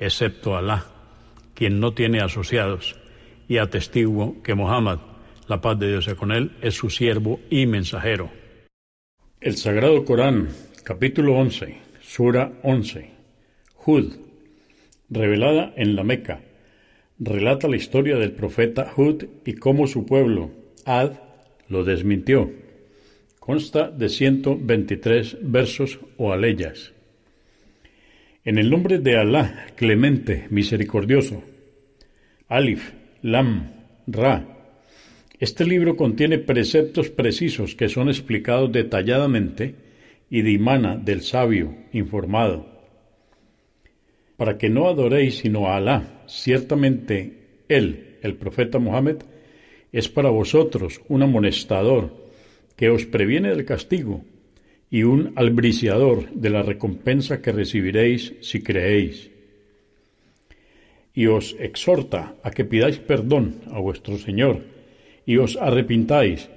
[0.00, 0.86] excepto Alá,
[1.54, 2.96] quien no tiene asociados,
[3.48, 4.98] y atestiguo que Muhammad,
[5.48, 8.30] la paz de Dios sea con él, es su siervo y mensajero.
[9.40, 10.48] El Sagrado Corán,
[10.84, 13.10] capítulo 11, Sura 11,
[13.86, 14.12] Hud,
[15.08, 16.42] revelada en la Meca,
[17.18, 20.50] relata la historia del profeta Hud y cómo su pueblo,
[20.84, 21.12] Ad,
[21.68, 22.50] lo desmintió.
[23.38, 26.92] Consta de 123 versos o aleyas.
[28.48, 31.42] En el nombre de Alá, clemente, misericordioso.
[32.48, 33.74] Alif, Lam,
[34.06, 34.42] Ra.
[35.38, 39.74] Este libro contiene preceptos precisos que son explicados detalladamente
[40.30, 42.64] y dimana del sabio informado.
[44.38, 49.18] Para que no adoréis sino a Alá, ciertamente Él, el profeta Mohammed,
[49.92, 52.16] es para vosotros un amonestador
[52.76, 54.24] que os previene del castigo
[54.90, 59.30] y un albriciador de la recompensa que recibiréis si creéis.
[61.14, 64.64] Y os exhorta a que pidáis perdón a vuestro Señor
[65.26, 66.48] y os arrepintáis,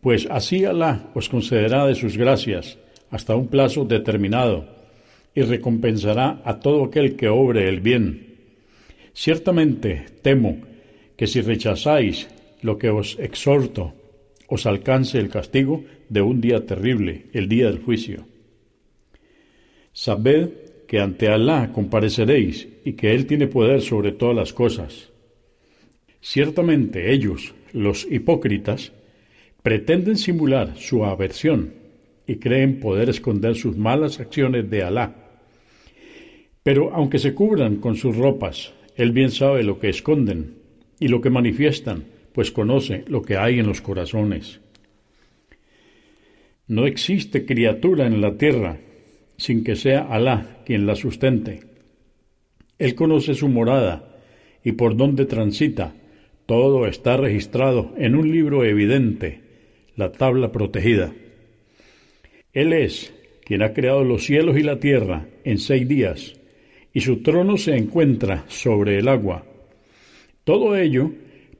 [0.00, 2.78] pues así Alá os concederá de sus gracias
[3.10, 4.64] hasta un plazo determinado
[5.34, 8.36] y recompensará a todo aquel que obre el bien.
[9.12, 10.58] Ciertamente temo
[11.16, 12.28] que si rechazáis
[12.62, 13.92] lo que os exhorto,
[14.50, 18.26] os alcance el castigo de un día terrible, el día del juicio.
[19.92, 20.50] Sabed
[20.88, 25.10] que ante Alá compareceréis y que Él tiene poder sobre todas las cosas.
[26.20, 28.92] Ciertamente ellos, los hipócritas,
[29.62, 31.74] pretenden simular su aversión
[32.26, 35.14] y creen poder esconder sus malas acciones de Alá.
[36.64, 40.56] Pero aunque se cubran con sus ropas, Él bien sabe lo que esconden
[40.98, 44.60] y lo que manifiestan, pues conoce lo que hay en los corazones.
[46.66, 48.78] No existe criatura en la tierra
[49.36, 51.60] sin que sea Alá quien la sustente.
[52.78, 54.20] Él conoce su morada
[54.62, 55.94] y por dónde transita.
[56.46, 59.40] Todo está registrado en un libro evidente,
[59.96, 61.12] la tabla protegida.
[62.52, 63.14] Él es
[63.44, 66.34] quien ha creado los cielos y la tierra en seis días,
[66.92, 69.44] y su trono se encuentra sobre el agua.
[70.44, 71.12] Todo ello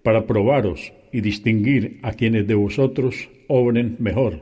[0.03, 4.41] para probaros y distinguir a quienes de vosotros obren mejor.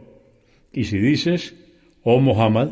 [0.73, 1.55] Y si dices,
[2.03, 2.71] oh Muhammad,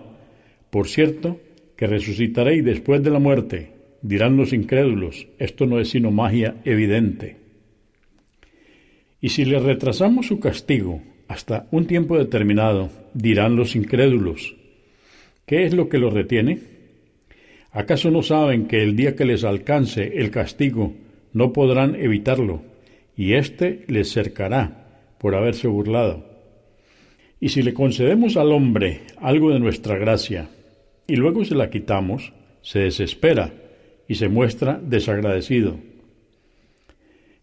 [0.70, 1.40] por cierto,
[1.76, 3.70] que resucitaréis después de la muerte,
[4.02, 7.36] dirán los incrédulos, esto no es sino magia evidente.
[9.20, 14.54] Y si le retrasamos su castigo hasta un tiempo determinado, dirán los incrédulos,
[15.46, 16.60] ¿qué es lo que los retiene?
[17.72, 20.94] ¿Acaso no saben que el día que les alcance el castigo
[21.32, 22.62] no podrán evitarlo,
[23.16, 26.24] y éste les cercará por haberse burlado?
[27.40, 30.48] Y si le concedemos al hombre algo de nuestra gracia
[31.06, 32.32] y luego se la quitamos,
[32.62, 33.52] se desespera
[34.08, 35.78] y se muestra desagradecido.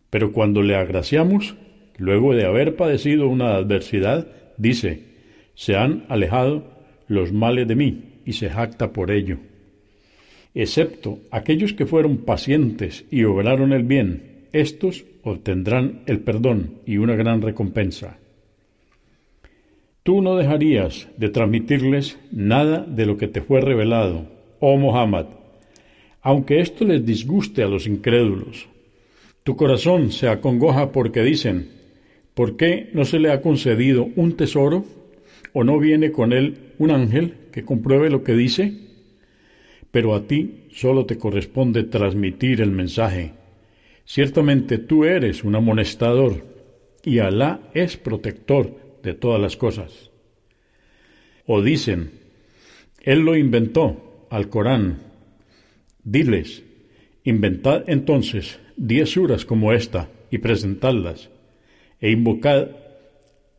[0.10, 1.56] Pero cuando le agraciamos,
[1.98, 5.04] luego de haber padecido una adversidad, dice,
[5.56, 6.66] se han alejado
[7.08, 9.38] los males de mí y se jacta por ello.
[10.56, 17.16] Excepto aquellos que fueron pacientes y obraron el bien, estos obtendrán el perdón y una
[17.16, 18.18] gran recompensa.
[20.04, 24.28] Tú no dejarías de transmitirles nada de lo que te fue revelado,
[24.60, 25.28] oh Muhammad,
[26.22, 28.68] aunque esto les disguste a los incrédulos.
[29.44, 31.70] Tu corazón se acongoja porque dicen,
[32.34, 34.86] ¿por qué no se le ha concedido un tesoro?
[35.54, 38.74] ¿O no viene con él un ángel que compruebe lo que dice?
[39.92, 43.43] Pero a ti solo te corresponde transmitir el mensaje.
[44.06, 46.44] Ciertamente tú eres un amonestador,
[47.04, 50.12] y Alá es protector de todas las cosas.
[51.46, 52.12] O dicen,
[53.02, 55.04] Él lo inventó, al Corán.
[56.04, 56.64] Diles,
[57.24, 61.30] inventad entonces diez suras como esta y presentadlas,
[62.02, 62.70] e invocad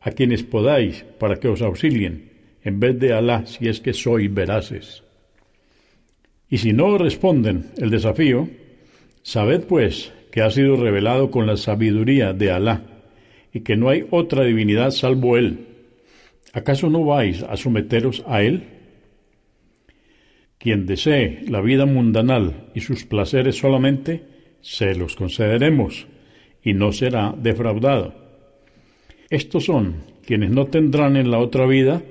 [0.00, 2.30] a quienes podáis para que os auxilien,
[2.62, 5.04] en vez de Alá si es que sois veraces.
[6.50, 8.48] Y si no responden el desafío,
[9.22, 12.82] sabed pues que ha sido revelado con la sabiduría de Alá,
[13.52, 15.68] y que no hay otra divinidad salvo Él.
[16.52, 18.64] ¿Acaso no vais a someteros a Él?
[20.58, 24.24] Quien desee la vida mundanal y sus placeres solamente,
[24.60, 26.08] se los concederemos,
[26.64, 28.12] y no será defraudado.
[29.30, 32.02] Estos son quienes no tendrán en la otra vida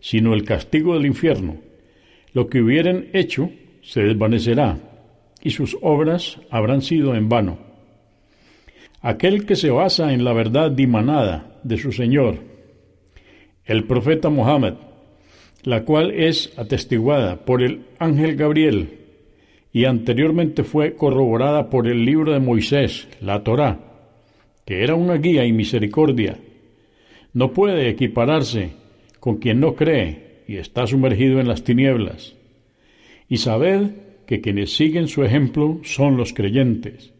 [0.00, 1.58] sino el castigo del infierno.
[2.32, 3.50] Lo que hubieren hecho
[3.82, 4.78] se desvanecerá,
[5.42, 7.65] y sus obras habrán sido en vano.
[9.06, 12.40] Aquel que se basa en la verdad dimanada de su Señor,
[13.64, 14.74] el profeta Mohammed,
[15.62, 18.98] la cual es atestiguada por el ángel Gabriel
[19.72, 23.78] y anteriormente fue corroborada por el libro de Moisés, la Torá,
[24.64, 26.38] que era una guía y misericordia,
[27.32, 28.72] no puede equipararse
[29.20, 32.34] con quien no cree y está sumergido en las tinieblas.
[33.28, 33.88] Y sabed
[34.26, 37.12] que quienes siguen su ejemplo son los creyentes.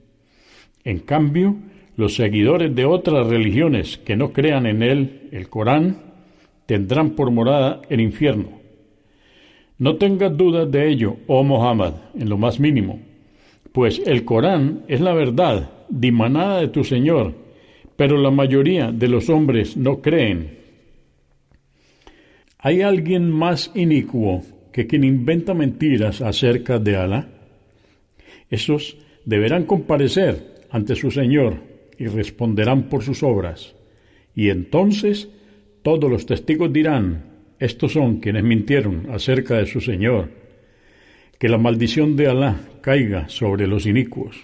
[0.83, 1.57] En cambio,
[1.97, 5.99] los seguidores de otras religiones que no crean en él, el Corán,
[6.67, 8.61] tendrán por morada el infierno.
[9.79, 13.01] No tengas dudas de ello, oh Muhammad, en lo más mínimo,
[13.73, 17.35] pues el Corán es la verdad dimanada de tu Señor,
[17.97, 20.59] pero la mayoría de los hombres no creen.
[22.59, 27.29] ¿Hay alguien más inicuo que quien inventa mentiras acerca de Alá?
[28.51, 33.75] Esos deberán comparecer ante su Señor y responderán por sus obras.
[34.35, 35.29] Y entonces
[35.83, 37.25] todos los testigos dirán,
[37.59, 40.31] estos son quienes mintieron acerca de su Señor.
[41.39, 44.37] Que la maldición de Alá caiga sobre los inicuos.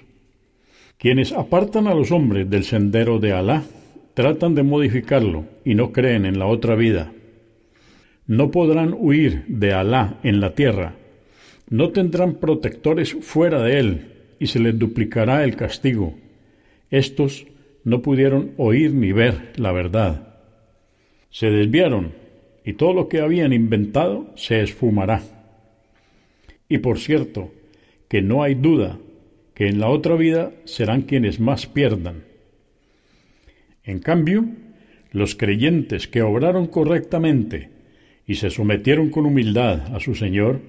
[0.99, 3.64] Quienes apartan a los hombres del sendero de Alá
[4.14, 7.12] tratan de modificarlo y no creen en la otra vida.
[8.26, 10.94] No podrán huir de Alá en la tierra.
[11.69, 16.14] No tendrán protectores fuera de él y se les duplicará el castigo.
[16.93, 17.47] Estos
[17.83, 20.33] no pudieron oír ni ver la verdad
[21.33, 22.12] se desviaron
[22.65, 25.23] y todo lo que habían inventado se esfumará.
[26.69, 27.53] Y por cierto,
[28.09, 28.99] que no hay duda
[29.55, 32.25] que en la otra vida serán quienes más pierdan.
[33.83, 34.45] En cambio,
[35.11, 37.71] los creyentes que obraron correctamente
[38.27, 40.61] y se sometieron con humildad a su Señor,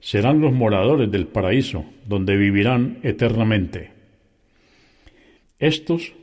[0.00, 3.99] serán los moradores del paraíso, donde vivirán eternamente.
[5.60, 6.14] Estos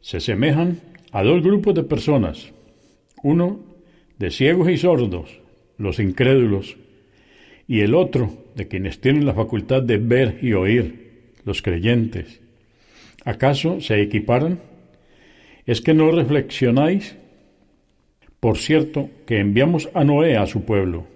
[0.00, 0.80] se semejan
[1.10, 2.52] a dos grupos de personas
[3.22, 3.60] uno
[4.18, 5.40] de ciegos y sordos,
[5.78, 6.76] los incrédulos,
[7.66, 12.40] y el otro de quienes tienen la facultad de ver y oír, los creyentes.
[13.24, 14.60] ¿Acaso se equiparan?
[15.64, 17.16] ¿Es que no reflexionáis?
[18.40, 21.06] Por cierto, que enviamos a Noé a su pueblo,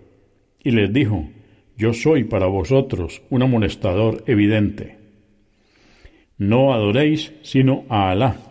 [0.63, 1.29] y les dijo,
[1.77, 4.96] yo soy para vosotros un amonestador evidente.
[6.39, 8.47] No adoréis sino a Alá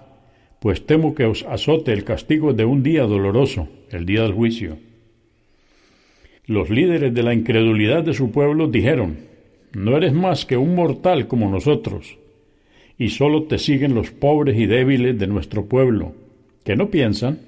[0.66, 4.80] pues temo que os azote el castigo de un día doloroso, el día del juicio.
[6.48, 9.18] Los líderes de la incredulidad de su pueblo dijeron,
[9.74, 12.18] no eres más que un mortal como nosotros,
[12.98, 16.16] y solo te siguen los pobres y débiles de nuestro pueblo,
[16.64, 17.42] que no piensan.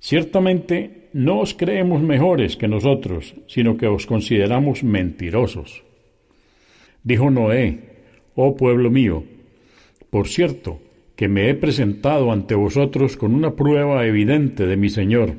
[0.00, 5.82] Ciertamente no os creemos mejores que nosotros, sino que os consideramos mentirosos.
[7.02, 7.93] Dijo Noé,
[8.34, 9.24] oh pueblo mío,
[10.10, 10.80] por cierto,
[11.16, 15.34] que me he presentado ante vosotros con una prueba evidente de mi Señor,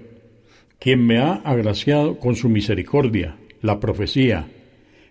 [0.80, 4.48] quien me ha agraciado con su misericordia, la profecía,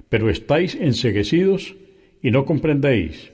[0.08, 1.76] pero estáis enseguecidos
[2.22, 3.32] y no comprendéis.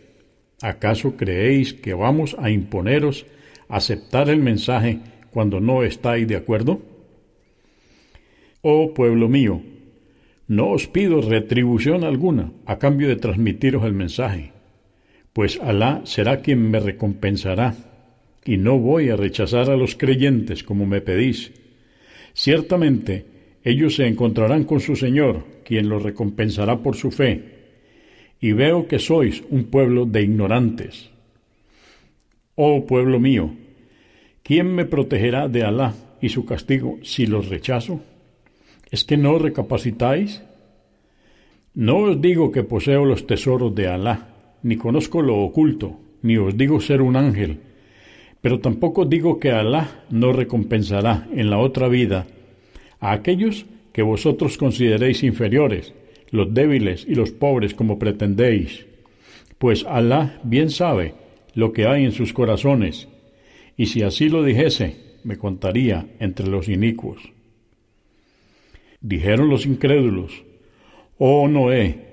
[0.62, 3.26] ¿Acaso creéis que vamos a imponeros
[3.68, 4.98] aceptar el mensaje
[5.30, 6.80] cuando no estáis de acuerdo?
[8.62, 9.62] Oh pueblo mío,
[10.50, 14.50] no os pido retribución alguna a cambio de transmitiros el mensaje
[15.32, 17.74] pues Alá será quien me recompensará,
[18.44, 21.52] y no voy a rechazar a los creyentes como me pedís.
[22.32, 23.26] Ciertamente
[23.62, 27.58] ellos se encontrarán con su Señor, quien los recompensará por su fe,
[28.40, 31.10] y veo que sois un pueblo de ignorantes.
[32.54, 33.54] Oh pueblo mío,
[34.42, 38.02] ¿quién me protegerá de Alá y su castigo si los rechazo?
[38.90, 40.42] ¿Es que no recapacitáis?
[41.74, 46.56] No os digo que poseo los tesoros de Alá, ni conozco lo oculto, ni os
[46.56, 47.60] digo ser un ángel,
[48.40, 52.26] pero tampoco digo que Alá no recompensará en la otra vida
[52.98, 55.94] a aquellos que vosotros consideréis inferiores,
[56.30, 58.86] los débiles y los pobres como pretendéis,
[59.58, 61.14] pues Alá bien sabe
[61.54, 63.06] lo que hay en sus corazones,
[63.76, 67.20] y si así lo dijese, me contaría entre los inicuos.
[69.00, 70.44] Dijeron los incrédulos,
[71.18, 72.10] Oh Noé,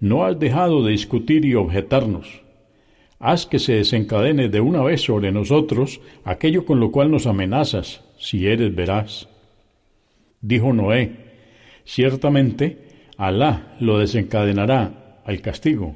[0.00, 2.42] no has dejado de discutir y objetarnos.
[3.18, 8.04] Haz que se desencadene de una vez sobre nosotros aquello con lo cual nos amenazas,
[8.18, 9.28] si eres veraz.
[10.40, 11.12] Dijo Noé,
[11.84, 12.84] ciertamente
[13.16, 15.94] Alá lo desencadenará al castigo,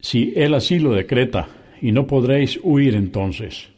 [0.00, 1.48] si él así lo decreta,
[1.80, 3.68] y no podréis huir entonces.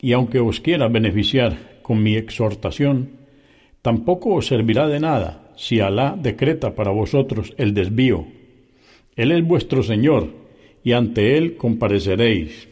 [0.00, 3.19] Y aunque os quiera beneficiar con mi exhortación,
[3.82, 8.26] tampoco os servirá de nada si Alá decreta para vosotros el desvío.
[9.16, 10.28] Él es vuestro Señor,
[10.82, 12.68] y ante Él compareceréis.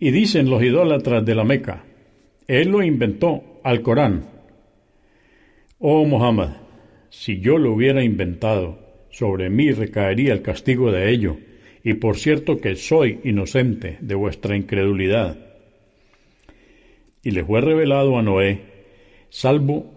[0.00, 1.84] Y dicen los idólatras de la Meca,
[2.48, 4.28] Él lo inventó al Corán.
[5.78, 6.56] Oh Muhammad,
[7.10, 11.36] si yo lo hubiera inventado, sobre mí recaería el castigo de ello,
[11.84, 15.38] y por cierto que soy inocente de vuestra incredulidad.
[17.22, 18.71] Y le fue revelado a Noé,
[19.32, 19.90] salvo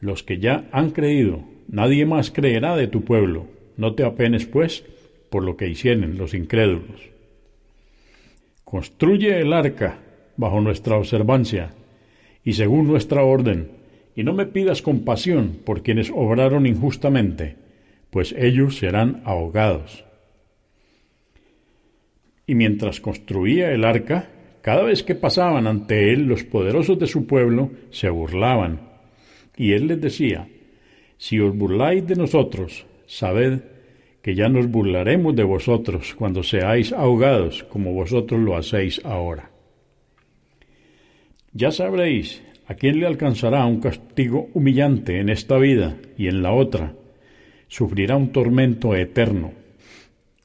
[0.00, 4.82] los que ya han creído, nadie más creerá de tu pueblo, no te apenes pues
[5.28, 7.10] por lo que hicieron los incrédulos.
[8.64, 9.98] Construye el arca
[10.38, 11.74] bajo nuestra observancia
[12.42, 13.72] y según nuestra orden,
[14.16, 17.56] y no me pidas compasión por quienes obraron injustamente,
[18.08, 20.06] pues ellos serán ahogados.
[22.46, 24.30] Y mientras construía el arca,
[24.68, 28.80] cada vez que pasaban ante él los poderosos de su pueblo se burlaban,
[29.56, 30.46] y él les decía,
[31.16, 33.62] Si os burláis de nosotros, sabed
[34.20, 39.50] que ya nos burlaremos de vosotros cuando seáis ahogados como vosotros lo hacéis ahora.
[41.54, 46.52] Ya sabréis a quién le alcanzará un castigo humillante en esta vida y en la
[46.52, 46.92] otra,
[47.68, 49.54] sufrirá un tormento eterno.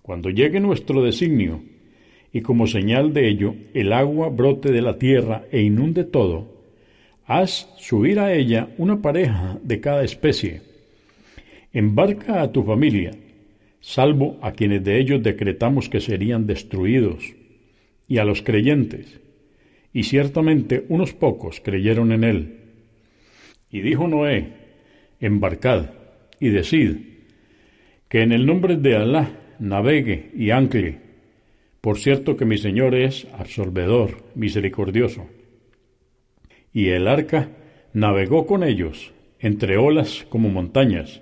[0.01, 1.73] Cuando llegue nuestro designio,
[2.34, 6.52] y como señal de ello el agua brote de la tierra e inunde todo,
[7.25, 10.62] haz subir a ella una pareja de cada especie.
[11.72, 13.12] Embarca a tu familia,
[13.80, 17.36] salvo a quienes de ellos decretamos que serían destruidos,
[18.08, 19.20] y a los creyentes.
[19.94, 22.60] Y ciertamente unos pocos creyeron en él.
[23.70, 24.54] Y dijo Noé,
[25.20, 25.92] embarcad
[26.40, 26.98] y decid,
[28.10, 31.03] que en el nombre de Alá navegue y ancle.
[31.84, 35.25] Por cierto que mi Señor es absolvedor, misericordioso.
[36.72, 37.50] Y el arca
[37.92, 41.22] navegó con ellos, entre olas como montañas.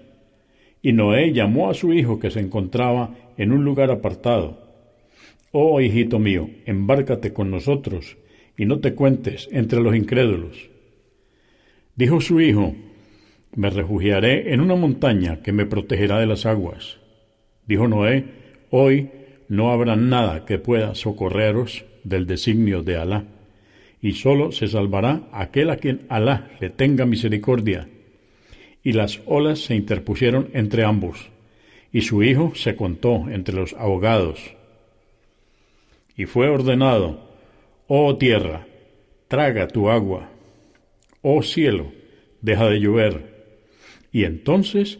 [0.83, 4.59] Y Noé llamó a su hijo que se encontraba en un lugar apartado.
[5.51, 8.17] Oh hijito mío, embárcate con nosotros,
[8.55, 10.69] y no te cuentes entre los incrédulos.
[11.95, 12.75] Dijo su hijo,
[13.55, 16.99] me refugiaré en una montaña que me protegerá de las aguas.
[17.65, 18.25] Dijo Noé,
[18.69, 19.09] hoy
[19.51, 23.25] no habrá nada que pueda socorreros del designio de Alá,
[24.01, 27.89] y sólo se salvará aquel a quien Alá le tenga misericordia.
[28.81, 31.31] Y las olas se interpusieron entre ambos,
[31.91, 34.39] y su hijo se contó entre los ahogados.
[36.15, 37.19] Y fue ordenado,
[37.87, 38.65] oh tierra,
[39.27, 40.29] traga tu agua,
[41.23, 41.91] oh cielo,
[42.41, 43.49] deja de llover,
[44.13, 44.99] y entonces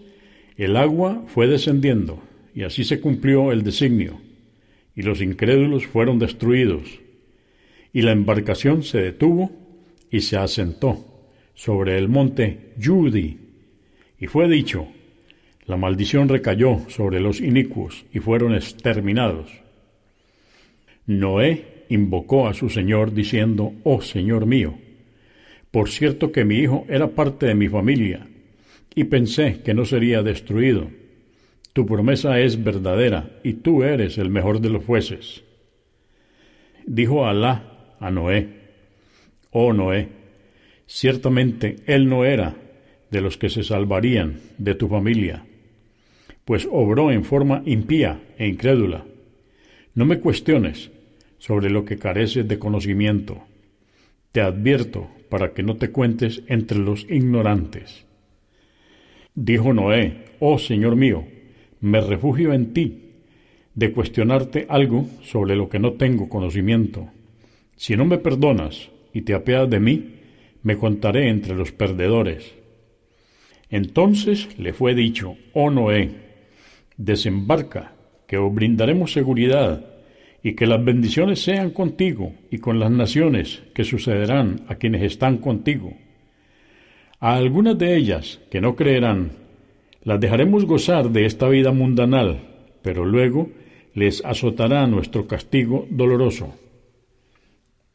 [0.58, 2.22] el agua fue descendiendo,
[2.54, 4.20] y así se cumplió el designio,
[4.96, 7.00] y los incrédulos fueron destruidos,
[7.94, 9.52] y la embarcación se detuvo
[10.10, 11.06] y se asentó
[11.54, 13.38] sobre el monte Yudi,
[14.20, 14.88] y fue dicho,
[15.66, 19.52] la maldición recayó sobre los inicuos y fueron exterminados.
[21.08, 24.76] Noé invocó a su Señor diciendo, Oh Señor mío,
[25.72, 28.28] por cierto que mi hijo era parte de mi familia,
[28.94, 30.90] y pensé que no sería destruido.
[31.74, 35.44] Tu promesa es verdadera y tú eres el mejor de los jueces.
[36.86, 38.48] Dijo Alá a Noé,
[39.52, 40.10] Oh Noé,
[40.86, 42.56] ciertamente él no era
[43.10, 45.46] de los que se salvarían de tu familia,
[46.44, 49.06] pues obró en forma impía e incrédula.
[49.94, 50.92] No me cuestiones
[51.38, 53.44] sobre lo que careces de conocimiento.
[54.32, 58.06] Te advierto para que no te cuentes entre los ignorantes.
[59.36, 61.26] Dijo Noé, Oh Señor mío,
[61.82, 63.12] me refugio en ti,
[63.74, 67.10] de cuestionarte algo sobre lo que no tengo conocimiento.
[67.76, 70.16] Si no me perdonas y te apeas de mí,
[70.64, 72.54] me contaré entre los perdedores.
[73.70, 76.12] Entonces le fue dicho, oh Noé,
[76.98, 77.94] desembarca,
[78.28, 79.86] que os brindaremos seguridad,
[80.44, 85.38] y que las bendiciones sean contigo y con las naciones que sucederán a quienes están
[85.38, 85.94] contigo.
[87.20, 89.32] A algunas de ellas que no creerán,
[90.04, 92.42] Las dejaremos gozar de esta vida mundanal,
[92.82, 93.50] pero luego
[93.94, 96.56] les azotará nuestro castigo doloroso.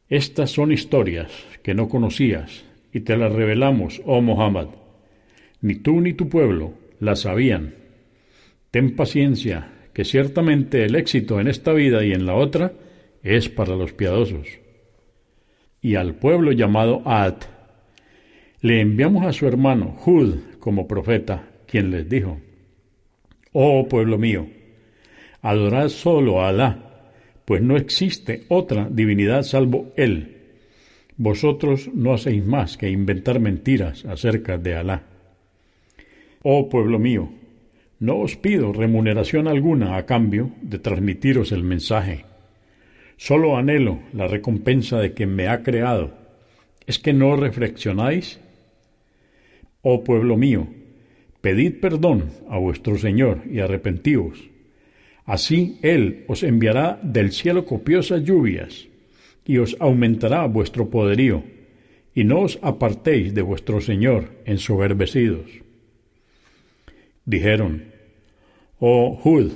[0.09, 1.31] Estas son historias
[1.63, 4.67] que no conocías y te las revelamos, oh Muhammad.
[5.61, 7.75] Ni tú ni tu pueblo las sabían.
[8.71, 12.73] Ten paciencia, que ciertamente el éxito en esta vida y en la otra
[13.23, 14.47] es para los piadosos.
[15.81, 17.35] Y al pueblo llamado Ad,
[18.61, 22.39] le enviamos a su hermano Hud como profeta, quien les dijo,
[23.51, 24.47] Oh pueblo mío,
[25.41, 27.11] adorad solo a Alá,
[27.45, 30.37] pues no existe otra divinidad salvo Él.
[31.17, 35.03] Vosotros no hacéis más que inventar mentiras acerca de Alá.
[36.43, 37.29] Oh pueblo mío,
[37.99, 42.25] no os pido remuneración alguna a cambio de transmitiros el mensaje.
[43.17, 46.13] Solo anhelo la recompensa de quien me ha creado.
[46.85, 48.39] ¿Es que no reflexionáis?
[49.81, 50.67] Oh pueblo mío,
[51.47, 54.49] pedid perdón a vuestro Señor y arrepentíos.
[55.23, 58.89] Así Él os enviará del cielo copiosas lluvias
[59.45, 61.45] y os aumentará vuestro poderío,
[62.13, 65.49] y no os apartéis de vuestro Señor ensoberbecidos.
[67.23, 67.93] Dijeron,
[68.79, 69.53] Oh Hud,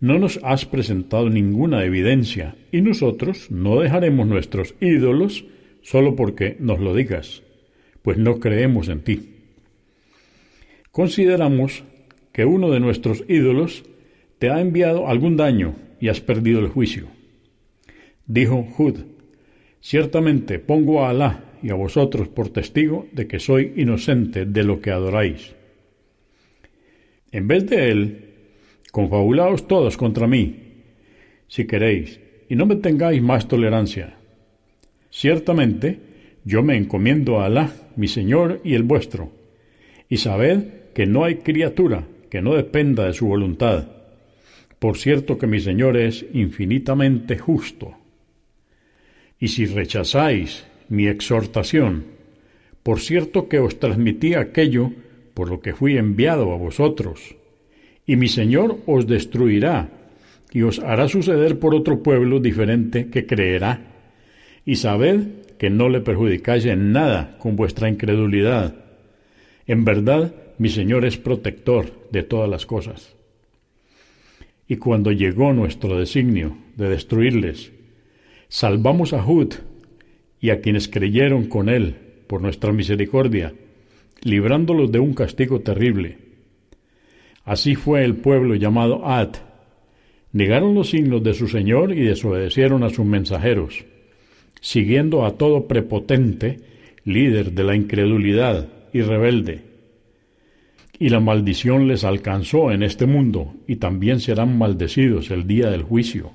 [0.00, 5.44] no nos has presentado ninguna evidencia, y nosotros no dejaremos nuestros ídolos
[5.82, 7.44] solo porque nos lo digas,
[8.02, 9.29] pues no creemos en ti.
[10.92, 11.84] Consideramos
[12.32, 13.84] que uno de nuestros ídolos
[14.38, 17.06] te ha enviado algún daño y has perdido el juicio.
[18.26, 19.00] Dijo Hud,
[19.80, 24.80] ciertamente pongo a Alá y a vosotros por testigo de que soy inocente de lo
[24.80, 25.54] que adoráis.
[27.32, 28.24] En vez de él,
[28.90, 30.56] confabulaos todos contra mí,
[31.46, 34.16] si queréis, y no me tengáis más tolerancia.
[35.10, 36.00] Ciertamente,
[36.44, 39.30] yo me encomiendo a Alá, mi Señor y el vuestro,
[40.08, 43.88] y sabed que no hay criatura que no dependa de su voluntad.
[44.78, 47.94] Por cierto que mi Señor es infinitamente justo.
[49.38, 52.04] Y si rechazáis mi exhortación,
[52.82, 54.92] por cierto que os transmití aquello
[55.32, 57.34] por lo que fui enviado a vosotros,
[58.04, 59.88] y mi Señor os destruirá
[60.52, 63.80] y os hará suceder por otro pueblo diferente que creerá.
[64.66, 68.74] Y sabed que no le perjudicáis en nada con vuestra incredulidad.
[69.66, 73.16] En verdad, mi Señor es protector de todas las cosas.
[74.68, 77.72] Y cuando llegó nuestro designio de destruirles,
[78.48, 79.54] salvamos a Hud
[80.38, 81.96] y a quienes creyeron con él
[82.26, 83.54] por nuestra misericordia,
[84.20, 86.18] librándolos de un castigo terrible.
[87.46, 89.36] Así fue el pueblo llamado Ad.
[90.32, 93.86] Negaron los signos de su Señor y desobedecieron a sus mensajeros,
[94.60, 96.60] siguiendo a todo prepotente,
[97.04, 99.69] líder de la incredulidad y rebelde.
[101.00, 105.82] Y la maldición les alcanzó en este mundo, y también serán maldecidos el día del
[105.82, 106.30] juicio.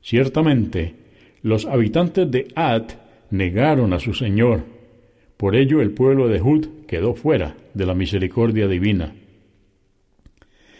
[0.00, 0.94] Ciertamente,
[1.42, 2.84] los habitantes de Ad
[3.30, 4.72] negaron a su Señor
[5.36, 9.14] por ello el pueblo de Hud quedó fuera de la misericordia divina.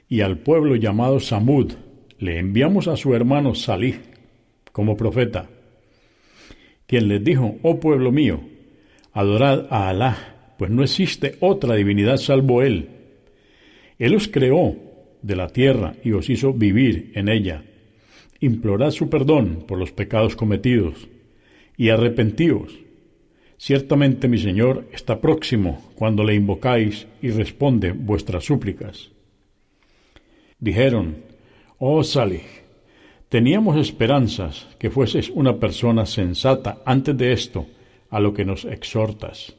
[0.09, 1.73] Y al pueblo llamado Samud
[2.19, 3.97] le enviamos a su hermano Salih
[4.73, 5.51] como profeta,
[6.87, 8.41] quien les dijo, oh pueblo mío,
[9.13, 12.89] adorad a Alá, pues no existe otra divinidad salvo Él.
[13.99, 14.77] Él os creó
[15.23, 17.65] de la tierra y os hizo vivir en ella.
[18.41, 21.09] Implorad su perdón por los pecados cometidos
[21.77, 22.85] y arrepentíos
[23.57, 29.11] Ciertamente mi Señor está próximo cuando le invocáis y responde vuestras súplicas.
[30.59, 31.17] Dijeron,
[31.79, 32.43] Oh Salih,
[33.31, 37.67] teníamos esperanzas que fueses una persona sensata antes de esto
[38.11, 39.57] a lo que nos exhortas.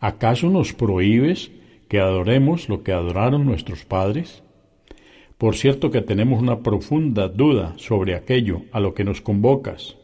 [0.00, 1.52] ¿Acaso nos prohíbes
[1.88, 4.42] que adoremos lo que adoraron nuestros padres?
[5.36, 9.96] Por cierto que tenemos una profunda duda sobre aquello a lo que nos convocas.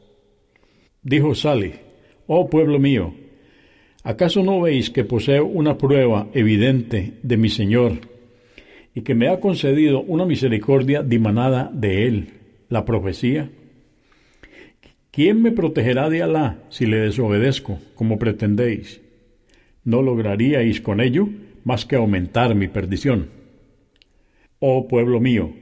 [1.03, 1.75] Dijo Salih,
[2.27, 3.15] Oh pueblo mío,
[4.03, 8.01] ¿acaso no veis que poseo una prueba evidente de mi Señor
[8.95, 12.29] y que me ha concedido una misericordia dimanada de Él,
[12.69, 13.51] la profecía?
[15.11, 19.06] ¿Quién me protegerá de Alá si le desobedezco, como pretendéis?
[19.87, 21.29] No lograríais con ello
[21.65, 23.31] más que aumentar mi perdición.
[24.59, 25.55] Oh pueblo mío,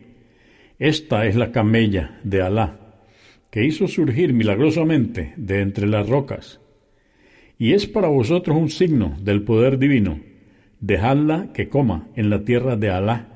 [0.80, 2.80] esta es la camella de Alá
[3.54, 6.58] que hizo surgir milagrosamente de entre las rocas,
[7.56, 10.18] y es para vosotros un signo del poder divino.
[10.80, 13.28] Dejadla que coma en la tierra de Alá,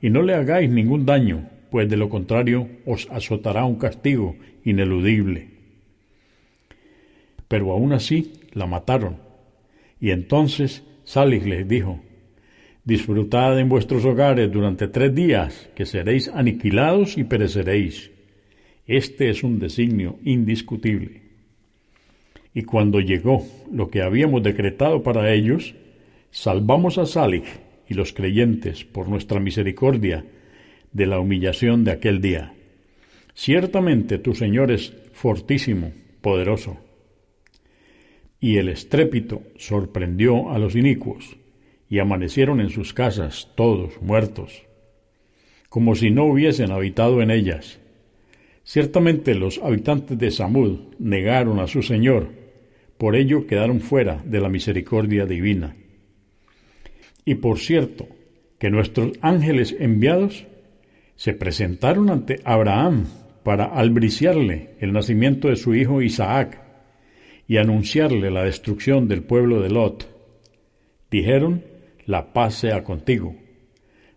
[0.00, 5.50] y no le hagáis ningún daño, pues de lo contrario os azotará un castigo ineludible.
[7.46, 9.25] Pero aún así la mataron,
[10.00, 12.00] y entonces Salih les dijo,
[12.86, 18.12] Disfrutad en vuestros hogares durante tres días, que seréis aniquilados y pereceréis.
[18.86, 21.22] Este es un designio indiscutible.
[22.54, 25.74] Y cuando llegó lo que habíamos decretado para ellos,
[26.30, 27.42] salvamos a Salig
[27.88, 30.24] y los creyentes por nuestra misericordia
[30.92, 32.54] de la humillación de aquel día.
[33.34, 36.78] Ciertamente tu Señor es fortísimo, poderoso.
[38.46, 41.36] Y el estrépito sorprendió a los inicuos
[41.90, 44.62] y amanecieron en sus casas todos muertos,
[45.68, 47.80] como si no hubiesen habitado en ellas.
[48.62, 52.28] Ciertamente los habitantes de Samud negaron a su Señor,
[52.98, 55.74] por ello quedaron fuera de la misericordia divina.
[57.24, 58.06] Y por cierto,
[58.60, 60.46] que nuestros ángeles enviados
[61.16, 63.06] se presentaron ante Abraham
[63.42, 66.65] para albriciarle el nacimiento de su hijo Isaac
[67.48, 70.08] y anunciarle la destrucción del pueblo de Lot.
[71.10, 71.64] Dijeron,
[72.04, 73.34] la paz sea contigo.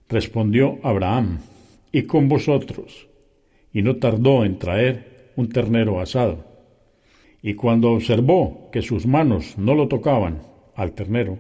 [0.07, 1.39] Respondió Abraham,
[1.91, 3.07] y con vosotros.
[3.73, 6.45] Y no tardó en traer un ternero asado.
[7.41, 10.41] Y cuando observó que sus manos no lo tocaban
[10.75, 11.39] al ternero,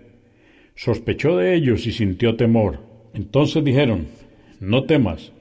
[0.75, 2.79] sospechó de ellos y sintió temor.
[3.13, 4.07] Entonces dijeron,
[4.59, 5.33] no temas,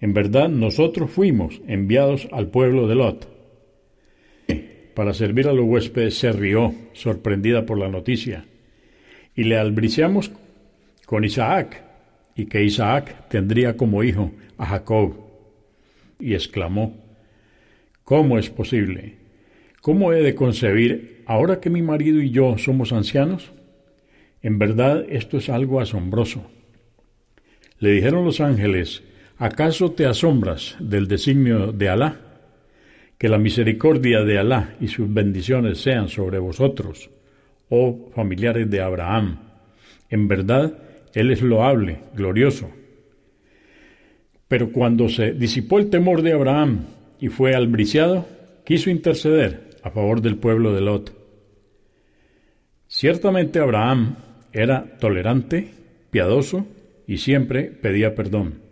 [0.00, 3.31] en verdad nosotros fuimos enviados al pueblo de Lot.
[4.94, 8.44] Para servir a los huéspedes se rió, sorprendida por la noticia,
[9.34, 10.30] y le albriciamos
[11.06, 11.82] con Isaac,
[12.34, 15.14] y que Isaac tendría como hijo a Jacob.
[16.18, 16.96] Y exclamó,
[18.04, 19.16] ¿Cómo es posible?
[19.80, 23.52] ¿Cómo he de concebir ahora que mi marido y yo somos ancianos?
[24.42, 26.50] En verdad esto es algo asombroso.
[27.78, 29.02] Le dijeron los ángeles,
[29.38, 32.31] ¿acaso te asombras del designio de Alá?
[33.22, 37.08] Que la misericordia de Alá y sus bendiciones sean sobre vosotros,
[37.68, 39.38] oh familiares de Abraham.
[40.10, 40.76] En verdad,
[41.14, 42.68] él es loable, glorioso.
[44.48, 46.80] Pero cuando se disipó el temor de Abraham
[47.20, 48.26] y fue albriciado,
[48.64, 51.16] quiso interceder a favor del pueblo de Lot.
[52.88, 54.16] Ciertamente Abraham
[54.52, 55.68] era tolerante,
[56.10, 56.66] piadoso
[57.06, 58.62] y siempre pedía perdón.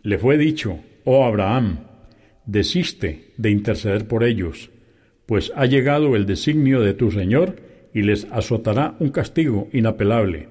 [0.00, 1.80] Le fue dicho, oh Abraham,
[2.46, 4.70] desiste de interceder por ellos,
[5.26, 7.56] pues ha llegado el designio de tu Señor
[7.92, 10.48] y les azotará un castigo inapelable.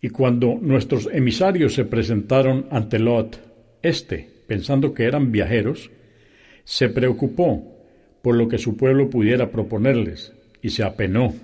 [0.00, 3.40] Y cuando nuestros emisarios se presentaron ante Lot,
[3.82, 5.90] éste, pensando que eran viajeros,
[6.64, 7.74] se preocupó
[8.20, 11.34] por lo que su pueblo pudiera proponerles, y se apenó,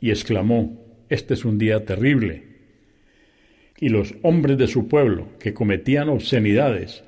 [0.00, 2.42] y exclamó, Este es un día terrible.
[3.78, 7.04] Y los hombres de su pueblo, que cometían obscenidades,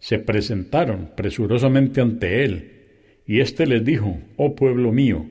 [0.00, 2.72] se presentaron presurosamente ante él,
[3.26, 5.26] y éste les dijo, Oh pueblo mío,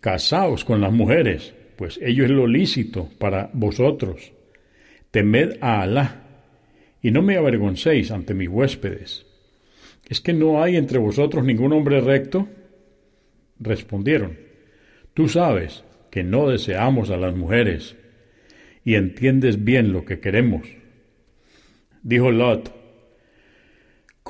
[0.00, 4.32] casaos con las mujeres, pues ello es lo lícito para vosotros.
[5.10, 6.22] Temed a Alá,
[7.00, 9.26] y no me avergoncéis ante mis huéspedes.
[10.08, 12.48] ¿Es que no hay entre vosotros ningún hombre recto?
[13.58, 14.38] Respondieron,
[15.14, 17.96] Tú sabes que no deseamos a las mujeres,
[18.84, 20.66] y entiendes bien lo que queremos.
[22.02, 22.79] Dijo Lot,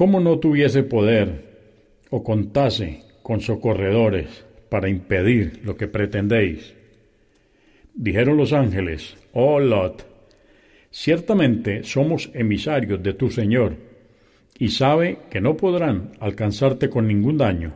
[0.01, 1.29] ¿cómo no tuviese poder
[2.09, 6.75] o contase con socorredores para impedir lo que pretendéis?
[7.93, 10.07] Dijeron los ángeles, oh Lot,
[10.91, 13.77] ciertamente somos emisarios de tu Señor,
[14.59, 17.75] y sabe que no podrán alcanzarte con ningún daño.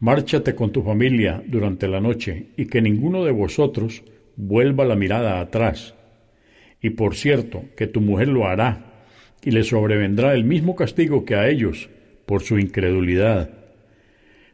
[0.00, 4.02] Márchate con tu familia durante la noche, y que ninguno de vosotros
[4.34, 5.94] vuelva la mirada atrás.
[6.80, 8.87] Y por cierto, que tu mujer lo hará,
[9.44, 11.88] y le sobrevendrá el mismo castigo que a ellos
[12.26, 13.50] por su incredulidad.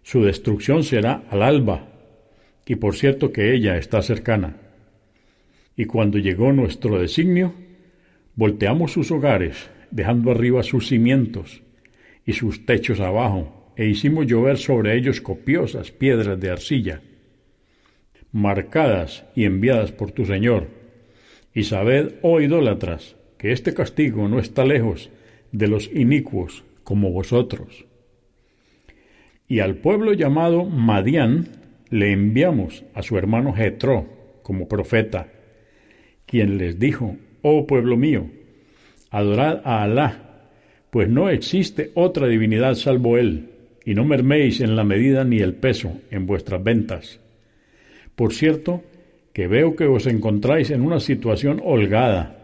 [0.03, 1.89] Su destrucción será al alba,
[2.67, 4.57] y por cierto que ella está cercana
[5.77, 7.55] y cuando llegó nuestro designio,
[8.37, 11.63] volteamos sus hogares, dejando arriba sus cimientos
[12.25, 17.01] y sus techos abajo, e hicimos llover sobre ellos copiosas piedras de arcilla,
[18.31, 20.69] marcadas y enviadas por tu Señor.
[21.53, 25.11] Y sabed, oh idólatras, que este castigo no está lejos
[25.53, 27.85] de los inicuos como vosotros.
[29.47, 31.49] Y al pueblo llamado Madián
[31.91, 34.07] le enviamos a su hermano Jetro
[34.43, 35.29] como profeta,
[36.25, 38.31] quien les dijo, Oh pueblo mío,
[39.11, 40.49] adorad a Alá,
[40.91, 43.51] pues no existe otra divinidad salvo Él,
[43.85, 47.21] y no merméis en la medida ni el peso en vuestras ventas.
[48.17, 48.83] Por cierto,
[49.35, 52.41] que veo que os encontráis en una situación holgada,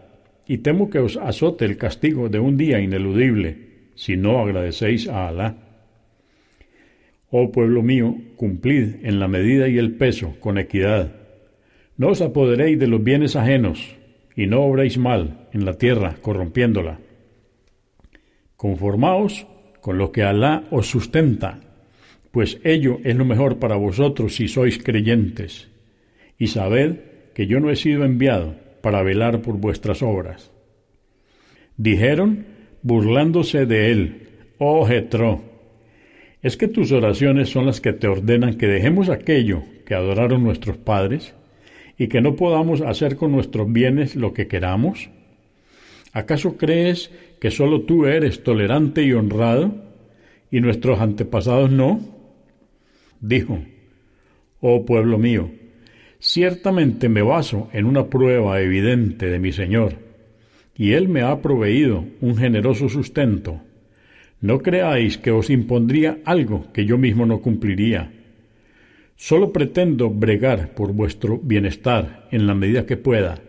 [0.47, 5.27] y temo que os azote el castigo de un día ineludible, si no agradecéis a
[5.27, 5.55] Alá.
[7.29, 11.15] Oh pueblo mío, cumplid en la medida y el peso con equidad
[11.97, 13.95] No os apoderéis de los bienes ajenos,
[14.35, 16.99] y no obréis mal en la tierra, corrompiéndola.
[18.55, 19.45] Conformaos
[19.81, 21.59] con lo que Alá os sustenta,
[22.31, 25.69] pues ello es lo mejor para vosotros si sois creyentes,
[26.37, 26.99] y sabed
[27.33, 30.51] que yo no he sido enviado para velar por vuestras obras.
[31.77, 32.45] Dijeron,
[32.81, 35.41] burlándose de él, oh Jetro,
[36.41, 40.77] ¿es que tus oraciones son las que te ordenan que dejemos aquello que adoraron nuestros
[40.77, 41.33] padres
[41.97, 45.09] y que no podamos hacer con nuestros bienes lo que queramos?
[46.13, 49.73] ¿Acaso crees que sólo tú eres tolerante y honrado
[50.51, 52.01] y nuestros antepasados no?
[53.21, 53.59] Dijo,
[54.59, 55.51] oh pueblo mío,
[56.21, 59.95] ciertamente me baso en una prueba evidente de mi Señor,
[60.77, 63.59] y Él me ha proveído un generoso sustento.
[64.39, 68.13] No creáis que os impondría algo que yo mismo no cumpliría.
[69.17, 73.41] Solo pretendo bregar por vuestro bienestar en la medida que pueda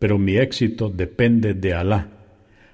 [0.00, 2.08] pero mi éxito depende de Alá.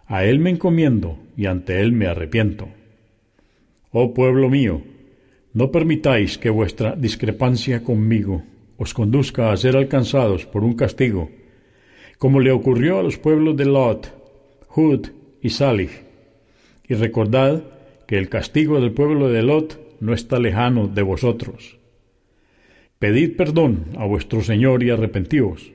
[0.06, 2.68] A Él me encomiendo y ante Él me arrepiento.
[3.90, 4.82] Oh pueblo mío,
[5.52, 8.44] no permitáis que vuestra discrepancia conmigo
[8.78, 11.30] os conduzca a ser alcanzados por un castigo,
[12.18, 14.12] como le ocurrió a los pueblos de Lot,
[14.74, 15.08] Hud
[15.42, 15.90] y Salih.
[16.88, 17.62] Y recordad
[18.06, 21.78] que el castigo del pueblo de Lot no está lejano de vosotros.
[22.98, 25.72] Pedid perdón a vuestro Señor y arrepentíos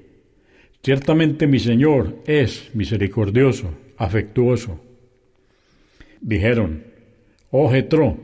[0.83, 4.81] Ciertamente mi Señor es misericordioso, afectuoso.
[6.19, 6.83] Dijeron,
[7.51, 8.17] oh Jetro,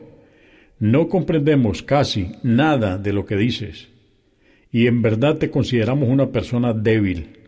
[0.80, 3.88] no comprendemos casi nada de lo que dices,
[4.72, 7.38] y en verdad te consideramos una persona débil.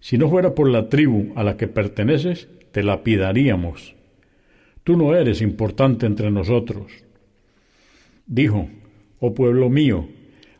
[0.00, 3.94] Si no fuera por la tribu a la que perteneces, te lapidaríamos.
[4.84, 6.92] Tú no eres importante entre nosotros.
[8.26, 8.68] Dijo,
[9.20, 10.08] oh pueblo mío,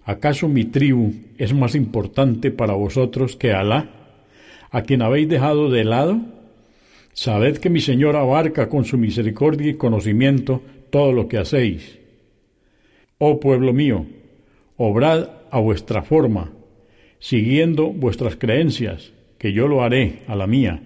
[0.08, 3.90] ¿Acaso mi tribu es más importante para vosotros que Alá,
[4.70, 6.18] a quien habéis dejado de lado?
[7.12, 11.98] Sabed que mi Señor abarca con su misericordia y conocimiento todo lo que hacéis.
[13.18, 14.06] Oh pueblo mío,
[14.78, 16.52] obrad a vuestra forma,
[17.18, 20.82] siguiendo vuestras creencias, que yo lo haré a la mía.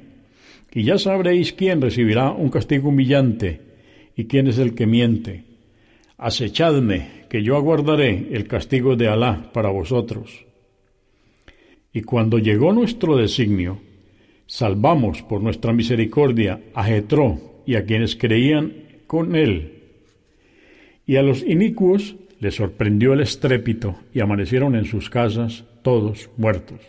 [0.73, 3.61] Y ya sabréis quién recibirá un castigo humillante
[4.17, 5.45] y quién es el que miente.
[6.17, 10.47] Acechadme, que yo aguardaré el castigo de Alá para vosotros.
[11.93, 13.81] Y cuando llegó nuestro designio,
[14.47, 18.73] salvamos por nuestra misericordia a Jetro y a quienes creían
[19.07, 19.81] con él.
[21.07, 26.81] Y a los inicuos les sorprendió el estrépito y amanecieron en sus casas todos muertos,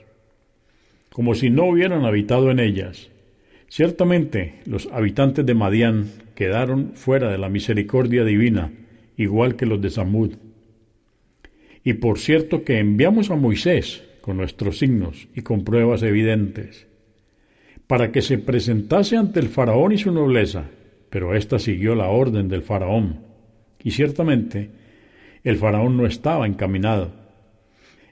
[1.11, 3.11] como si no hubieran habitado en ellas.
[3.67, 8.71] Ciertamente los habitantes de Madián quedaron fuera de la misericordia divina
[9.15, 10.33] igual que los de Samud.
[11.83, 16.87] Y por cierto que enviamos a Moisés con nuestros signos y con pruebas evidentes,
[17.85, 20.65] para que se presentase ante el faraón y su nobleza,
[21.11, 23.19] pero ésta siguió la orden del faraón,
[23.83, 24.81] y ciertamente
[25.43, 27.11] el faraón no estaba encaminado.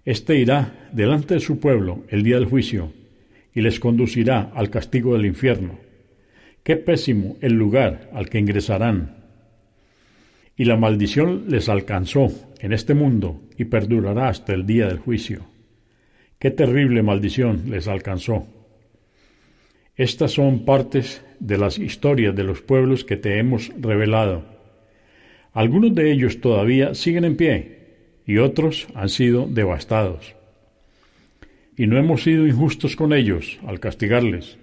[0.06, 2.92] Este irá delante de su pueblo el día del juicio,
[3.54, 5.80] y les conducirá al castigo del infierno.
[6.64, 9.22] Qué pésimo el lugar al que ingresarán
[10.62, 15.48] y la maldición les alcanzó en este mundo y perdurará hasta el día del juicio.
[16.38, 18.46] Qué terrible maldición les alcanzó.
[19.96, 24.51] Estas son partes de las historias de los pueblos que te hemos revelado.
[25.54, 27.78] Algunos de ellos todavía siguen en pie
[28.26, 30.36] y otros han sido devastados.
[31.78, 34.58] Y no hemos sido injustos con ellos al castigarles,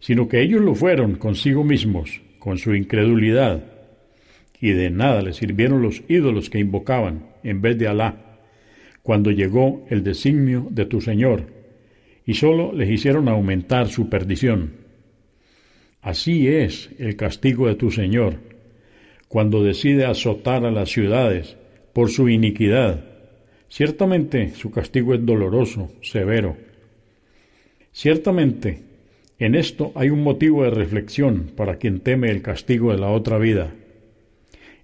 [0.00, 3.72] sino que ellos lo fueron consigo mismos, con su incredulidad
[4.62, 8.38] y de nada le sirvieron los ídolos que invocaban en vez de Alá,
[9.02, 11.46] cuando llegó el designio de tu Señor,
[12.24, 14.74] y sólo les hicieron aumentar su perdición.
[16.00, 18.51] Así es el castigo de tu Señor,
[19.32, 21.56] cuando decide azotar a las ciudades
[21.94, 23.02] por su iniquidad.
[23.70, 26.58] Ciertamente su castigo es doloroso, severo.
[27.92, 28.82] Ciertamente,
[29.38, 33.38] en esto hay un motivo de reflexión para quien teme el castigo de la otra
[33.38, 33.72] vida.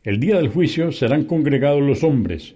[0.03, 2.55] El día del juicio serán congregados los hombres,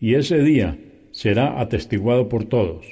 [0.00, 0.78] y ese día
[1.10, 2.86] será atestiguado por todos.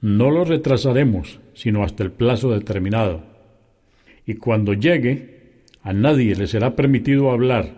[0.00, 3.22] No lo retrasaremos, sino hasta el plazo determinado.
[4.24, 5.31] Y cuando llegue,
[5.82, 7.74] a nadie le será permitido hablar,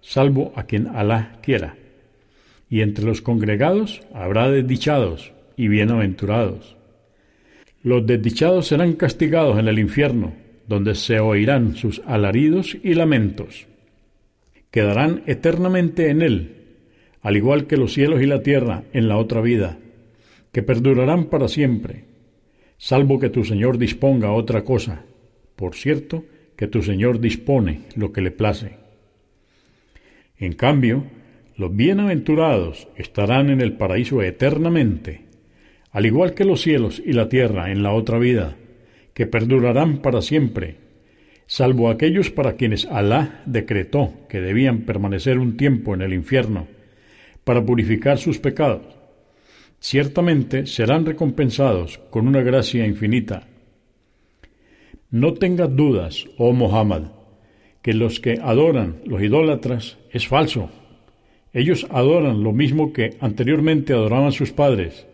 [0.00, 1.76] salvo a quien Alá quiera.
[2.68, 6.76] Y entre los congregados habrá desdichados y bienaventurados.
[7.82, 10.32] Los desdichados serán castigados en el infierno,
[10.66, 13.66] donde se oirán sus alaridos y lamentos
[14.74, 16.56] quedarán eternamente en él,
[17.22, 19.78] al igual que los cielos y la tierra en la otra vida,
[20.50, 22.06] que perdurarán para siempre,
[22.76, 25.04] salvo que tu Señor disponga otra cosa.
[25.54, 26.24] Por cierto,
[26.56, 28.76] que tu Señor dispone lo que le place.
[30.38, 31.04] En cambio,
[31.56, 35.22] los bienaventurados estarán en el paraíso eternamente,
[35.92, 38.56] al igual que los cielos y la tierra en la otra vida,
[39.12, 40.76] que perdurarán para siempre,
[41.46, 46.66] salvo aquellos para quienes Alá decretó que debían permanecer un tiempo en el infierno
[47.44, 48.82] para purificar sus pecados.
[49.78, 53.46] Ciertamente serán recompensados con una gracia infinita.
[55.14, 57.12] No tengas dudas, oh Muhammad,
[57.82, 60.70] que los que adoran los idólatras es falso.
[61.52, 65.06] Ellos adoran lo mismo que anteriormente adoraban sus padres.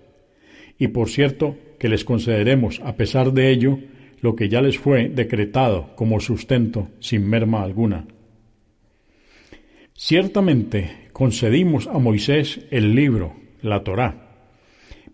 [0.78, 3.78] Y por cierto que les concederemos, a pesar de ello,
[4.22, 8.06] lo que ya les fue decretado como sustento sin merma alguna.
[9.92, 14.46] Ciertamente concedimos a Moisés el libro, la Torá,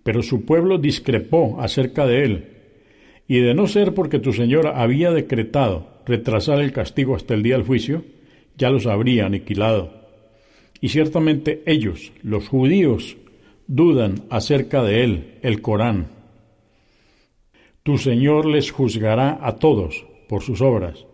[0.05, 2.56] pero su pueblo discrepó acerca de él,
[3.29, 7.57] y de no ser porque tu Señor había decretado retrasar el castigo hasta el día
[7.57, 8.05] del juicio,
[8.57, 9.91] ya los habría aniquilado.
[10.81, 13.17] Y ciertamente ellos, los judíos,
[13.67, 16.17] dudan acerca de él, el Corán,
[17.87, 21.07] tu Señor les juzgará a todos por sus obras,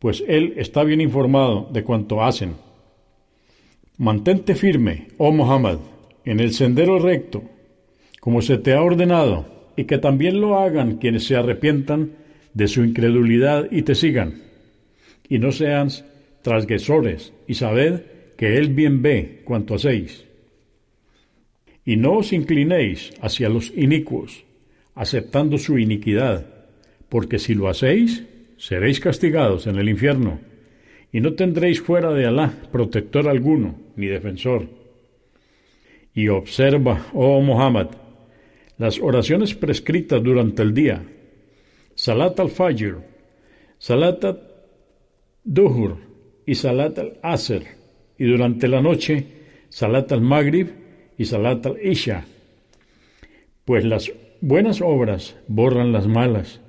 [0.00, 2.56] pues Él está bien informado de cuanto hacen.
[3.96, 5.78] Mantente firme, oh Muhammad,
[6.24, 7.44] en el sendero recto,
[8.20, 12.12] como se te ha ordenado, y que también lo hagan quienes se arrepientan
[12.52, 14.42] de su incredulidad y te sigan.
[15.28, 15.88] Y no sean
[16.42, 18.02] transgresores, y sabed
[18.36, 20.24] que Él bien ve cuanto hacéis.
[21.84, 24.44] Y no os inclinéis hacia los inicuos,
[24.94, 26.46] aceptando su iniquidad,
[27.08, 28.24] porque si lo hacéis,
[28.56, 30.40] seréis castigados en el infierno,
[31.12, 34.68] y no tendréis fuera de Alá protector alguno, ni defensor.
[36.14, 37.88] Y observa, oh Muhammad,
[38.78, 41.02] las oraciones prescritas durante el día,
[41.94, 42.98] Salat al-Fajr,
[43.78, 45.98] Salat al-Duhur
[46.46, 47.62] y Salat al-Asr,
[48.18, 49.26] y durante la noche,
[49.68, 50.68] Salat al-Maghrib
[51.18, 52.24] y Salat al-Isha,
[53.64, 54.12] pues las
[54.46, 56.60] Buenas obras borran las malas.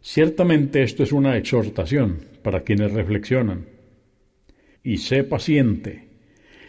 [0.00, 3.66] Ciertamente esto es una exhortación para quienes reflexionan.
[4.84, 6.07] Y sé paciente.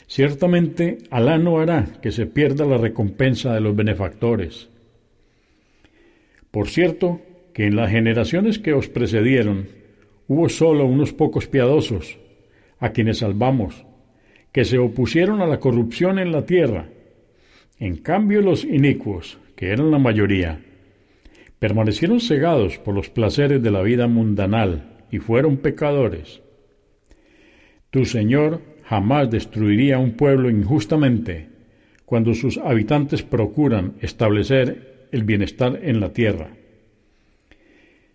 [0.09, 4.67] Ciertamente Alá no hará que se pierda la recompensa de los benefactores.
[6.49, 7.21] Por cierto,
[7.53, 9.67] que en las generaciones que os precedieron
[10.27, 12.17] hubo solo unos pocos piadosos,
[12.79, 13.85] a quienes salvamos,
[14.51, 16.89] que se opusieron a la corrupción en la tierra.
[17.77, 20.59] En cambio los inicuos, que eran la mayoría,
[21.59, 26.41] permanecieron cegados por los placeres de la vida mundanal y fueron pecadores.
[27.91, 31.47] Tu Señor jamás destruiría un pueblo injustamente
[32.05, 36.49] cuando sus habitantes procuran establecer el bienestar en la tierra.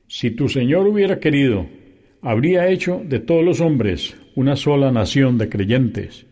[0.09, 1.67] Si tu Señor hubiera querido,
[2.23, 6.27] habría hecho de todos los hombres una sola nación de creyentes,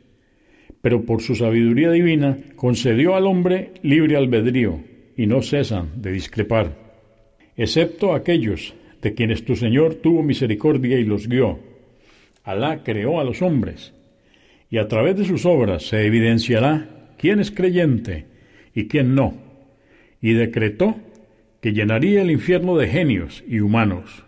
[0.81, 4.81] pero por su sabiduría divina concedió al hombre libre albedrío
[5.17, 6.77] y no cesan de discrepar,
[7.57, 11.61] excepto aquellos de quienes tu Señor tuvo misericordia y los guió.
[12.43, 13.93] Alá creó a los hombres,
[14.73, 18.25] y a través de sus obras se evidenciará quién es creyente
[18.75, 19.35] y quién no,
[20.23, 20.97] y decretó
[21.61, 24.25] que llenaría el infierno de genios y humanos.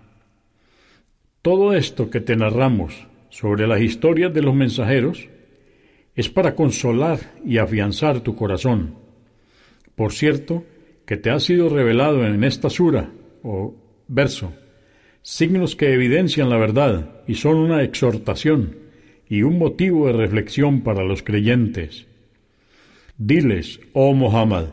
[1.40, 5.30] Todo esto que te narramos sobre las historias de los mensajeros
[6.14, 8.96] es para consolar y afianzar tu corazón.
[9.96, 10.62] Por cierto,
[11.06, 13.10] que te ha sido revelado en esta sura
[13.42, 13.74] o
[14.08, 14.52] verso,
[15.22, 18.83] signos que evidencian la verdad y son una exhortación
[19.28, 22.06] y un motivo de reflexión para los creyentes.
[23.16, 24.66] Diles, oh Muhammad,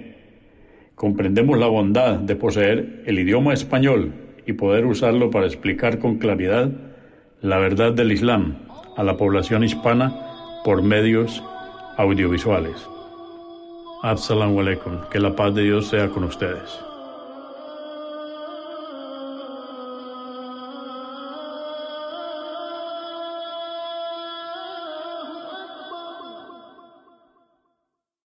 [0.94, 4.12] comprendemos la bondad de poseer el idioma español
[4.46, 6.70] y poder usarlo para explicar con claridad
[7.40, 8.58] la verdad del Islam
[8.96, 10.28] a la población hispana
[10.64, 11.42] por medios
[11.96, 12.76] audiovisuales.
[14.02, 16.91] Assalamu alaikum, que la paz de Dios sea con ustedes.